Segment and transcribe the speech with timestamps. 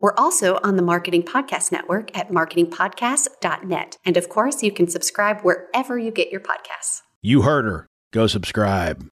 [0.00, 3.98] We're also on the Marketing Podcast Network at marketingpodcast.net.
[4.02, 7.02] And of course, you can subscribe wherever you get your podcasts.
[7.20, 7.86] You heard her.
[8.10, 9.06] Go subscribe.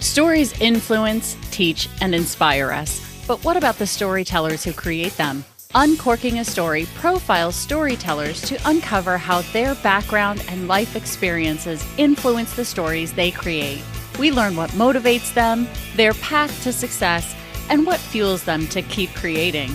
[0.00, 3.00] Stories influence, teach, and inspire us.
[3.28, 5.44] But what about the storytellers who create them?
[5.74, 12.64] Uncorking a Story profiles storytellers to uncover how their background and life experiences influence the
[12.64, 13.82] stories they create.
[14.18, 17.34] We learn what motivates them, their path to success,
[17.72, 19.74] and what fuels them to keep creating.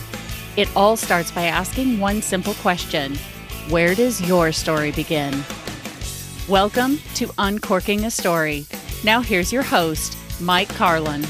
[0.56, 3.16] It all starts by asking one simple question
[3.70, 5.44] Where does your story begin?
[6.48, 8.68] Welcome to Uncorking a Story.
[9.04, 11.26] Now, here's your host, Mike Carlin.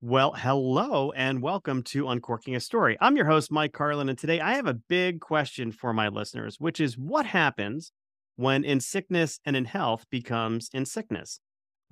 [0.00, 2.96] Well, hello and welcome to Uncorking a Story.
[3.02, 6.58] I'm your host, Mike Carlin, and today I have a big question for my listeners,
[6.58, 7.92] which is what happens
[8.36, 11.40] when in sickness and in health becomes in sickness?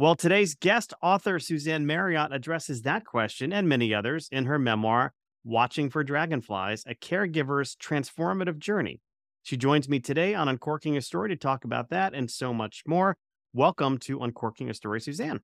[0.03, 5.12] Well, today's guest author, Suzanne Marriott, addresses that question and many others in her memoir,
[5.45, 8.98] Watching for Dragonflies A Caregiver's Transformative Journey.
[9.45, 12.83] She joins me today on Uncorking a Story to talk about that and so much
[12.85, 13.17] more.
[13.52, 15.39] Welcome to Uncorking a Story, Suzanne.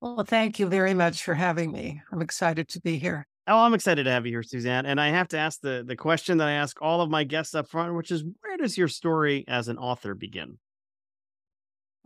[0.00, 2.00] Well, thank you very much for having me.
[2.10, 3.26] I'm excited to be here.
[3.46, 4.86] Oh, I'm excited to have you here, Suzanne.
[4.86, 7.54] And I have to ask the, the question that I ask all of my guests
[7.54, 10.56] up front, which is where does your story as an author begin?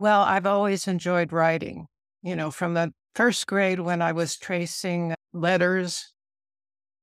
[0.03, 1.87] Well, I've always enjoyed writing,
[2.21, 6.11] you know, from the first grade when I was tracing letters.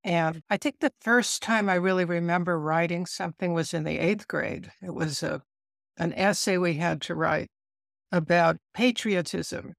[0.03, 4.27] And I think the first time I really remember writing something was in the eighth
[4.27, 4.71] grade.
[4.83, 5.41] It was a,
[5.97, 7.47] an essay we had to write
[8.11, 9.73] about patriotism.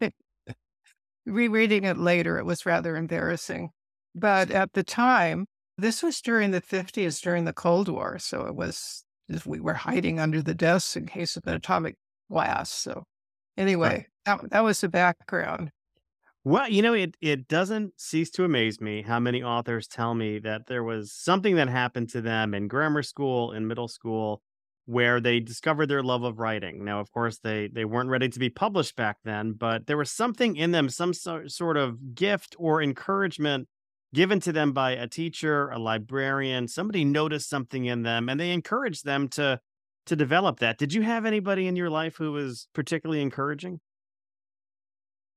[1.26, 3.70] Rereading it later, it was rather embarrassing.
[4.12, 5.46] But at the time,
[5.78, 8.18] this was during the 50s, during the Cold War.
[8.18, 9.04] So it was,
[9.46, 11.94] we were hiding under the desks in case of an atomic
[12.30, 12.82] blast.
[12.82, 13.04] So
[13.58, 14.40] anyway, right.
[14.40, 15.72] that, that was the background.
[16.42, 20.38] Well, you know, it it doesn't cease to amaze me how many authors tell me
[20.38, 24.40] that there was something that happened to them in grammar school, in middle school,
[24.86, 26.82] where they discovered their love of writing.
[26.82, 30.10] Now, of course, they they weren't ready to be published back then, but there was
[30.10, 33.68] something in them, some so, sort of gift or encouragement
[34.14, 36.68] given to them by a teacher, a librarian.
[36.68, 39.60] Somebody noticed something in them, and they encouraged them to
[40.10, 40.76] to develop that.
[40.76, 43.78] Did you have anybody in your life who was particularly encouraging?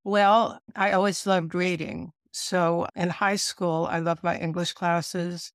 [0.04, 2.12] Well, I always loved reading.
[2.32, 5.52] So in high school, I loved my English classes.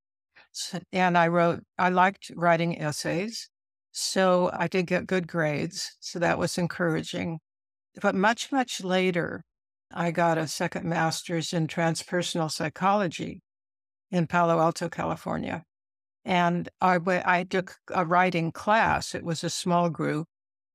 [0.92, 3.48] And I wrote, I liked writing essays.
[3.90, 5.96] So I did get good grades.
[5.98, 7.40] So that was encouraging.
[8.00, 9.42] But much, much later,
[9.92, 13.42] I got a second master's in transpersonal psychology
[14.12, 15.64] in Palo Alto, California.
[16.28, 19.14] And I, I took a writing class.
[19.14, 20.26] It was a small group.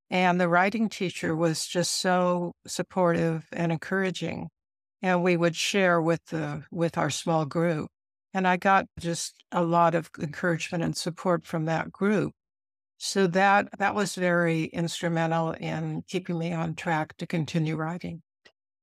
[0.09, 4.49] And the writing teacher was just so supportive and encouraging.
[5.03, 7.89] And we would share with the with our small group.
[8.33, 12.31] And I got just a lot of encouragement and support from that group.
[12.97, 18.23] So that that was very instrumental in keeping me on track to continue writing.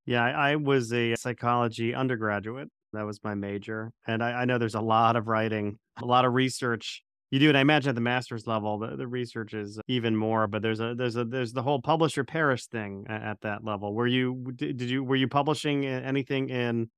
[0.06, 2.68] Yeah, I was a psychology undergraduate.
[2.92, 3.92] That was my major.
[4.06, 7.48] And I, I know there's a lot of writing, a lot of research you do
[7.48, 10.80] and i imagine at the master's level the, the research is even more but there's
[10.80, 13.94] a there's a there's the whole publisher perish thing at that level.
[13.94, 16.90] Were you did you were you publishing anything in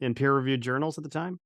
[0.00, 1.38] in peer reviewed journals at the time?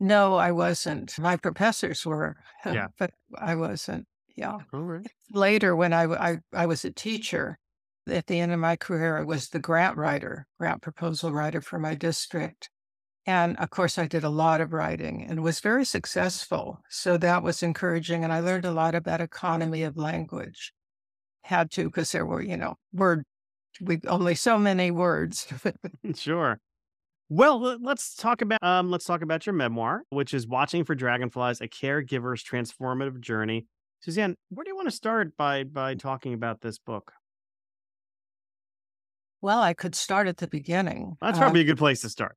[0.00, 1.18] No i wasn't.
[1.18, 2.88] My professors were yeah.
[2.98, 4.58] but i wasn't yeah.
[4.72, 5.06] Right.
[5.32, 7.58] later when I, I i was a teacher
[8.08, 11.78] at the end of my career i was the grant writer grant proposal writer for
[11.78, 12.70] my district
[13.28, 16.80] and of course, I did a lot of writing and was very successful.
[16.88, 18.24] So that was encouraging.
[18.24, 20.72] And I learned a lot about economy of language.
[21.42, 23.24] Had to, because there were, you know, word,
[23.82, 25.46] we only so many words.
[26.14, 26.58] sure.
[27.28, 31.60] Well, let's talk about um, let's talk about your memoir, which is "Watching for Dragonflies:
[31.60, 33.66] A Caregiver's Transformative Journey."
[34.00, 37.12] Suzanne, where do you want to start by by talking about this book?
[39.42, 41.18] Well, I could start at the beginning.
[41.20, 42.36] That's probably um, a good place to start.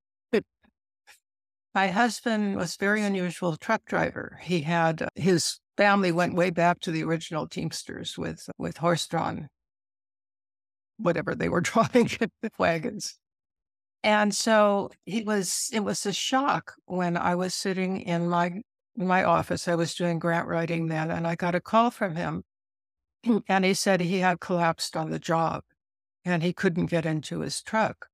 [1.74, 4.40] My husband was very unusual truck driver.
[4.44, 9.08] He had uh, his family went way back to the original Teamsters with with horse
[9.08, 9.48] drawn
[10.98, 12.10] whatever they were driving
[12.58, 13.18] wagons.
[14.04, 18.62] And so he was it was a shock when I was sitting in my
[18.98, 19.68] in my office.
[19.68, 22.44] I was doing grant writing then, and I got a call from him,
[23.48, 25.64] and he said he had collapsed on the job,
[26.26, 28.08] and he couldn't get into his truck,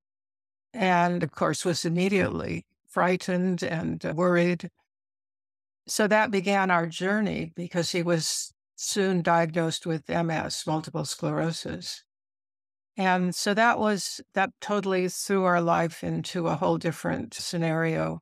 [0.74, 4.69] and of course was immediately frightened and uh, worried.
[5.88, 12.04] So that began our journey because he was soon diagnosed with MS, multiple sclerosis.
[12.98, 18.22] And so that was, that totally threw our life into a whole different scenario.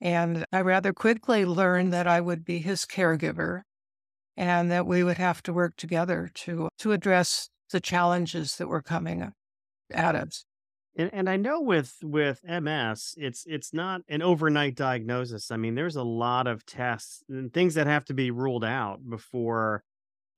[0.00, 3.62] And I rather quickly learned that I would be his caregiver
[4.36, 8.82] and that we would have to work together to, to address the challenges that were
[8.82, 9.32] coming
[9.90, 10.44] at us.
[10.96, 15.50] And, and I know with with MS, it's it's not an overnight diagnosis.
[15.50, 19.00] I mean, there's a lot of tests and things that have to be ruled out
[19.08, 19.82] before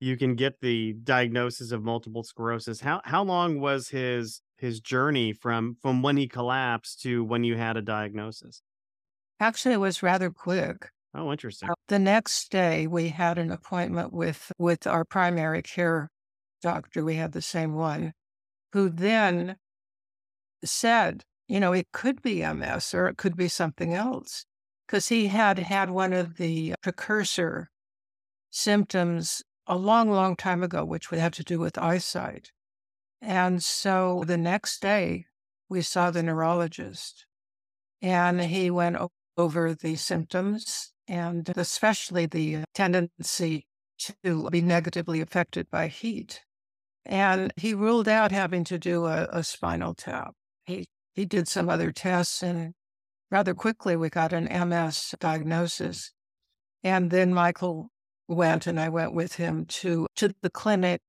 [0.00, 2.80] you can get the diagnosis of multiple sclerosis.
[2.80, 7.56] How how long was his his journey from from when he collapsed to when you
[7.56, 8.62] had a diagnosis?
[9.38, 10.88] Actually, it was rather quick.
[11.14, 11.68] Oh, interesting.
[11.70, 16.10] Uh, the next day, we had an appointment with with our primary care
[16.62, 17.04] doctor.
[17.04, 18.12] We had the same one,
[18.72, 19.56] who then
[20.64, 24.44] said, you know, it could be MS or it could be something else.
[24.86, 27.70] Because he had had one of the precursor
[28.50, 32.52] symptoms a long, long time ago, which would have to do with eyesight.
[33.20, 35.26] And so the next day,
[35.68, 37.26] we saw the neurologist
[38.00, 38.96] and he went
[39.36, 43.66] over the symptoms and especially the tendency
[43.98, 46.42] to be negatively affected by heat.
[47.04, 50.34] And he ruled out having to do a, a spinal tap
[50.66, 52.74] he he did some other tests and
[53.30, 56.12] rather quickly we got an MS diagnosis.
[56.82, 57.88] And then Michael
[58.28, 61.00] went and I went with him to to the clinic,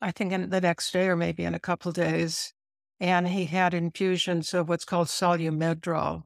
[0.00, 2.52] I think in the next day or maybe in a couple days.
[3.00, 6.22] And he had infusions of what's called Solu-Medrol.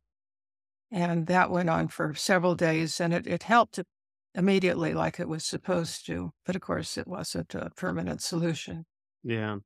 [0.90, 3.80] And that went on for several days and it, it helped
[4.34, 6.32] immediately like it was supposed to.
[6.44, 8.84] But of course it wasn't a permanent solution.
[9.22, 9.58] Yeah.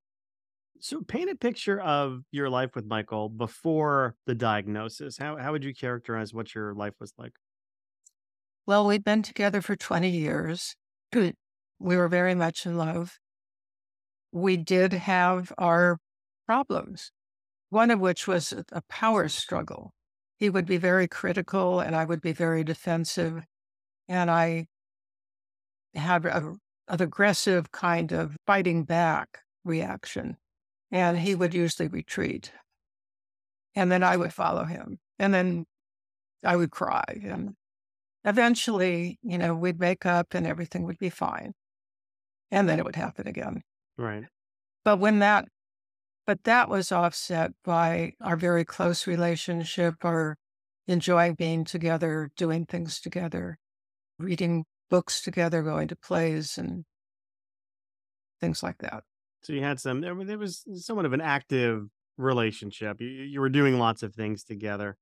[0.80, 5.18] So paint a picture of your life with Michael before the diagnosis.
[5.18, 7.32] How how would you characterize what your life was like?
[8.66, 10.76] Well, we'd been together for 20 years.
[11.12, 11.32] We
[11.78, 13.18] were very much in love.
[14.30, 15.98] We did have our
[16.46, 17.10] problems,
[17.70, 19.92] one of which was a power struggle.
[20.38, 23.42] He would be very critical and I would be very defensive.
[24.06, 24.66] And I
[25.94, 26.56] had a,
[26.88, 30.36] an aggressive kind of fighting back reaction
[30.90, 32.52] and he would usually retreat.
[33.74, 34.98] And then I would follow him.
[35.18, 35.66] And then
[36.44, 37.04] I would cry.
[37.22, 37.54] And
[38.24, 41.52] eventually, you know, we'd make up and everything would be fine.
[42.50, 43.62] And then it would happen again.
[43.96, 44.24] Right.
[44.84, 45.46] But when that,
[46.26, 50.36] but that was offset by our very close relationship, our
[50.86, 53.58] enjoying being together, doing things together,
[54.18, 56.84] reading books together, going to plays and
[58.40, 59.04] things like that.
[59.48, 60.02] So you had some.
[60.02, 61.86] There, there was somewhat of an active
[62.18, 63.00] relationship.
[63.00, 64.98] You, you were doing lots of things together.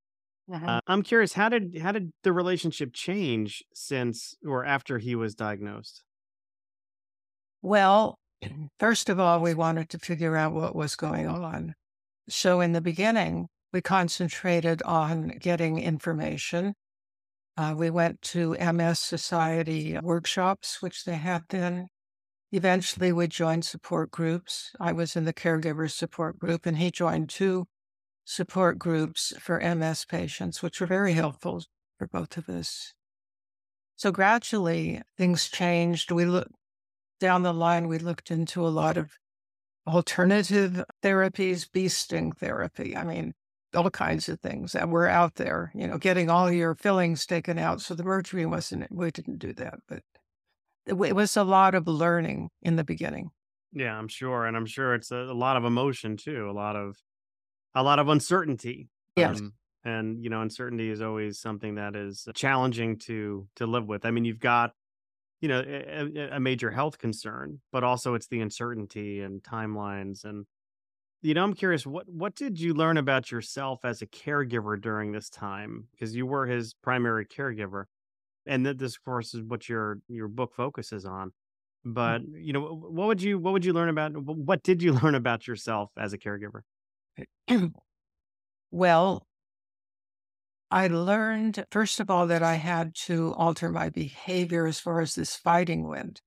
[0.53, 0.65] Uh-huh.
[0.65, 5.35] Uh, I'm curious how did how did the relationship change since or after he was
[5.35, 6.05] diagnosed?
[7.61, 8.21] Well,
[8.79, 11.75] first of all, we wanted to figure out what was going on.
[12.29, 16.75] So in the beginning, we concentrated on getting information.
[17.57, 21.88] Uh, we went to MS Society workshops, which they had then.
[22.56, 24.72] Eventually, we joined support groups.
[24.80, 27.66] I was in the caregiver support group, and he joined two
[28.25, 31.62] support groups for MS patients, which were very helpful
[31.98, 32.94] for both of us.
[33.94, 36.10] So gradually, things changed.
[36.10, 36.54] We looked
[37.20, 39.10] down the line, we looked into a lot of
[39.86, 42.96] alternative therapies, bee sting therapy.
[42.96, 43.34] I mean,
[43.75, 47.58] all kinds of things that were out there, you know, getting all your fillings taken
[47.58, 47.82] out.
[47.82, 50.02] So the mercury wasn't, we didn't do that, but
[50.87, 53.31] it was a lot of learning in the beginning.
[53.73, 56.76] Yeah, I'm sure, and I'm sure it's a, a lot of emotion too, a lot
[56.76, 56.97] of
[57.75, 58.88] a lot of uncertainty.
[59.16, 59.40] Yes.
[59.40, 59.52] Um,
[59.85, 64.05] and you know, uncertainty is always something that is challenging to to live with.
[64.05, 64.73] I mean, you've got
[65.40, 70.47] you know a, a major health concern, but also it's the uncertainty and timelines and
[71.23, 75.12] you know, I'm curious what what did you learn about yourself as a caregiver during
[75.12, 75.88] this time?
[75.90, 77.85] Because you were his primary caregiver,
[78.47, 81.33] and that this, of course, is what your your book focuses on.
[81.85, 82.37] But mm-hmm.
[82.37, 84.12] you know, what would you what would you learn about?
[84.17, 86.61] What did you learn about yourself as a caregiver?
[88.71, 89.26] well,
[90.71, 95.15] I learned, first of all, that I had to alter my behavior as far as
[95.15, 96.23] this fighting went.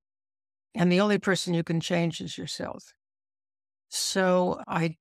[0.73, 2.93] And the only person you can change is yourself.
[3.89, 4.95] So I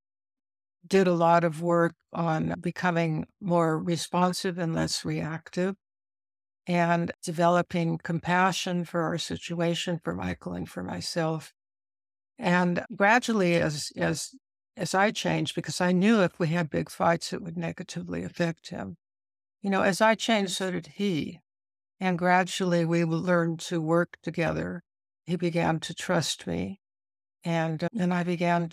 [0.85, 5.75] did a lot of work on becoming more responsive and less reactive
[6.69, 11.51] and developing compassion for our situation, for Michael and for myself.
[12.37, 14.35] And gradually, as, as,
[14.77, 18.69] as I changed, because I knew if we had big fights, it would negatively affect
[18.69, 18.97] him.
[19.63, 21.39] You know, as I changed, so did he.
[21.99, 24.83] And gradually we learned to work together.
[25.25, 26.79] He began to trust me.
[27.43, 28.69] And, and I began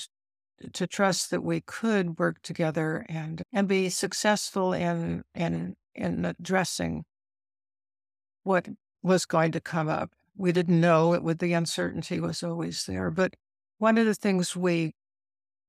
[0.74, 7.04] to trust that we could work together and, and be successful in, in, in addressing
[8.46, 8.68] what
[9.02, 10.10] was going to come up.
[10.36, 13.10] We didn't know it would, the uncertainty was always there.
[13.10, 13.34] But
[13.78, 14.94] one of the things we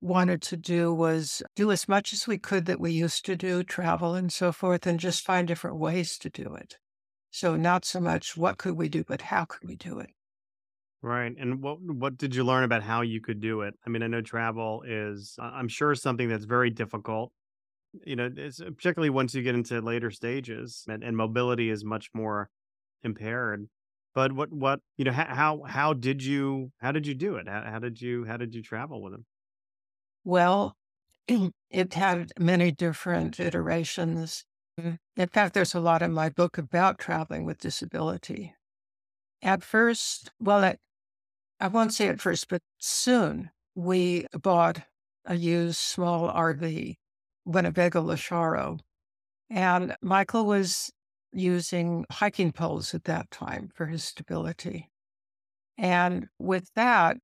[0.00, 3.62] wanted to do was do as much as we could that we used to do,
[3.62, 6.76] travel and so forth, and just find different ways to do it.
[7.30, 10.10] So not so much what could we do, but how could we do it?
[11.00, 11.32] Right.
[11.38, 13.74] And what what did you learn about how you could do it?
[13.86, 17.32] I mean, I know travel is I'm sure something that's very difficult.
[18.04, 22.10] You know, it's particularly once you get into later stages and, and mobility is much
[22.14, 22.50] more
[23.02, 23.68] impaired.
[24.14, 27.48] But what what you know how how did you how did you do it?
[27.48, 29.26] How, how did you how did you travel with him?
[30.24, 30.76] Well,
[31.70, 34.44] it had many different iterations.
[34.80, 38.54] Mm, in fact, there's a lot in my book about traveling with disability.
[39.42, 40.78] At first, well, at,
[41.60, 44.82] I won't say at first, but soon we bought
[45.24, 46.96] a used small RV,
[47.44, 48.80] Winnebago LeSharo.
[49.50, 50.90] And Michael was
[51.32, 54.90] using hiking poles at that time for his stability.
[55.76, 57.18] And with that,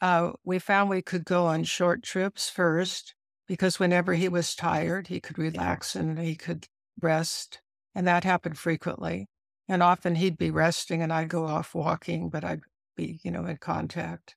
[0.00, 3.14] uh, we found we could go on short trips first
[3.46, 6.66] because whenever he was tired, he could relax and he could
[7.00, 7.60] rest.
[7.94, 9.28] And that happened frequently.
[9.68, 12.62] And often he'd be resting and I'd go off walking, but I'd
[12.96, 14.36] be, you know, in contact.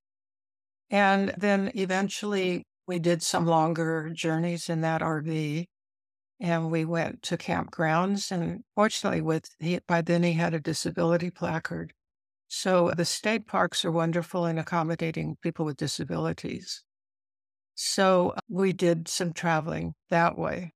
[0.90, 5.66] And then eventually we did some longer journeys in that RV
[6.40, 8.32] and we went to campgrounds.
[8.32, 11.94] And fortunately, with he, by then he had a disability placard.
[12.48, 16.84] So the state parks are wonderful in accommodating people with disabilities.
[17.74, 20.74] So uh, we did some traveling that way.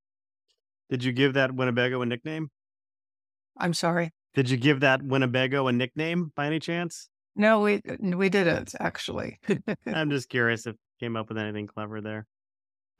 [0.90, 2.50] Did you give that Winnebago a nickname?
[3.58, 4.12] I'm sorry.
[4.34, 7.10] Did you give that Winnebago a nickname by any chance?
[7.36, 9.40] No, we we didn't actually.
[9.86, 12.28] I'm just curious if came up with anything clever there.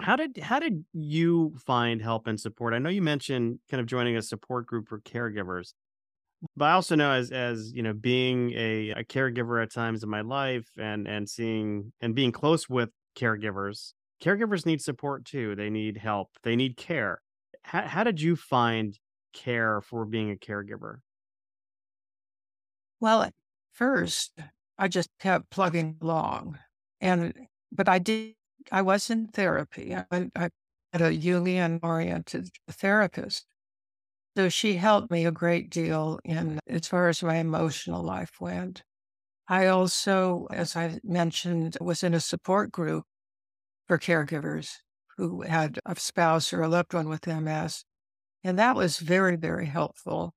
[0.02, 2.74] How did how did you find help and support?
[2.74, 5.74] I know you mentioned kind of joining a support group for caregivers.
[6.56, 10.10] But I also know as as you know, being a, a caregiver at times in
[10.10, 15.56] my life and and seeing and being close with caregivers, caregivers need support too.
[15.56, 16.30] They need help.
[16.44, 17.22] They need care.
[17.64, 18.98] How how did you find
[19.34, 21.00] care for being a caregiver?
[23.00, 23.34] Well, at
[23.72, 24.40] first,
[24.78, 26.60] I just kept plugging along,
[27.02, 28.36] and but I did.
[28.72, 29.96] I was in therapy.
[29.96, 30.50] I, I
[30.94, 33.46] had a Jungian oriented therapist
[34.40, 38.84] so she helped me a great deal in as far as my emotional life went.
[39.50, 43.04] I also, as I mentioned, was in a support group
[43.88, 44.76] for caregivers
[45.18, 47.84] who had a spouse or a loved one with MS.
[48.42, 50.34] And that was very, very helpful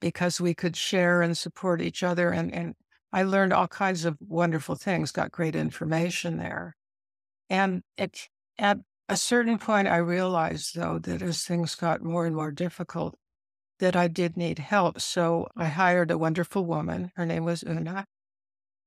[0.00, 2.30] because we could share and support each other.
[2.30, 2.74] And, and
[3.12, 6.74] I learned all kinds of wonderful things, got great information there.
[7.52, 8.78] And it, at
[9.10, 13.14] a certain point, I realized, though, that as things got more and more difficult,
[13.78, 15.02] that I did need help.
[15.02, 17.12] So I hired a wonderful woman.
[17.14, 18.06] Her name was Una.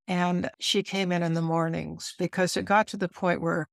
[0.07, 3.67] And she came in in the mornings because it got to the point where,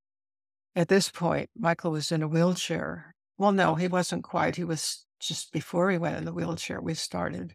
[0.77, 3.15] at this point, Michael was in a wheelchair.
[3.39, 4.57] Well, no, he wasn't quite.
[4.57, 7.55] He was just before he went in the wheelchair, we started.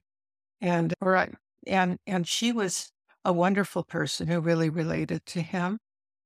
[0.59, 1.35] And, right.
[1.67, 2.91] And, and she was
[3.23, 5.77] a wonderful person who really related to him.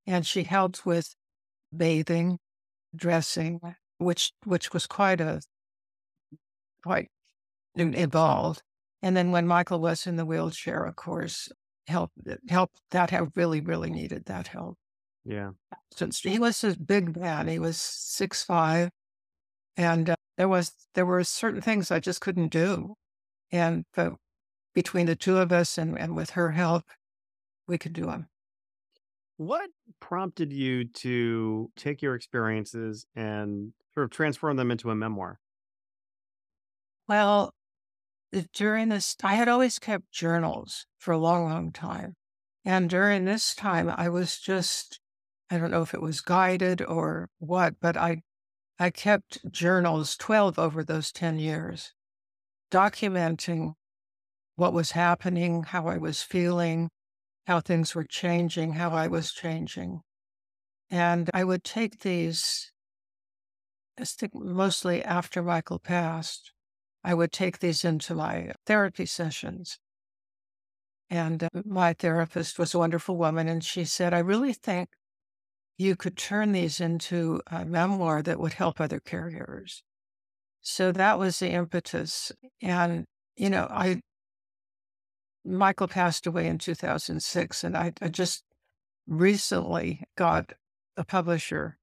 [0.08, 1.16] And she helped with
[1.76, 2.40] bathing,
[2.96, 3.60] dressing,
[3.98, 5.42] which, which was quite a,
[6.84, 7.10] quite
[7.76, 8.64] involved.
[9.02, 11.50] And then when Michael was in the wheelchair, of course,
[11.88, 12.12] help
[12.50, 14.78] help that have really really needed that help.
[15.26, 15.52] Yeah,
[15.94, 18.90] since he was a big man, he was six five,
[19.78, 22.96] and uh, there was there were certain things I just couldn't do,
[23.52, 24.14] and but
[24.74, 26.84] between the two of us and and with her help,
[27.68, 28.28] we could do them.
[29.42, 35.40] What prompted you to take your experiences and sort of transform them into a memoir?
[37.08, 37.52] Well,
[38.54, 42.14] during this, I had always kept journals for a long, long time.
[42.66, 45.00] And during this time, I was just,
[45.50, 48.22] I don't know if it was guided or what, but I,
[48.78, 51.94] I kept journals, 12 over those 10 years,
[52.70, 53.74] documenting
[54.56, 56.92] what was happening, how I was feeling,
[57.48, 60.02] how things were changing, how I was changing.
[60.90, 62.72] And I would take these,
[64.00, 66.52] I think mostly after Michael passed,
[67.04, 69.80] I would take these into my therapy sessions.
[71.10, 74.90] And uh, my therapist was a wonderful woman, and she said, I really think
[75.78, 79.82] you could turn these into a memoir that would help other caregivers.
[80.62, 82.32] So that was the impetus.
[82.62, 83.06] And,
[83.36, 84.02] you know, I,
[85.44, 88.44] Michael passed away in 2006, and I, I just
[89.08, 90.54] recently got
[90.98, 91.78] a publisher.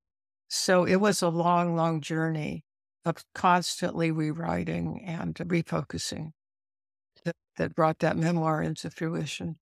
[0.48, 2.64] So it was a long, long journey
[3.04, 6.30] of constantly rewriting and refocusing
[7.24, 9.56] that, that brought that memoir into fruition.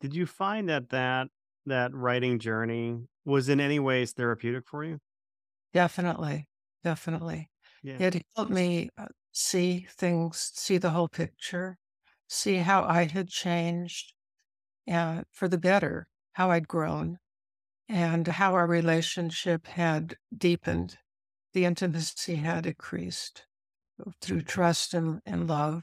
[0.00, 1.28] Did you find that that
[1.66, 4.98] that writing journey was in any ways therapeutic for you?
[5.72, 6.48] Definitely,
[6.82, 7.50] definitely.
[7.82, 7.98] Yeah.
[7.98, 11.78] It helped me uh, see things, see the whole picture,
[12.32, 14.14] see how I had changed
[14.86, 17.18] and for the better, how I'd grown,
[17.88, 20.98] and how our relationship had deepened
[21.52, 23.46] the intimacy had increased
[24.04, 25.82] uh, through trust and, and love.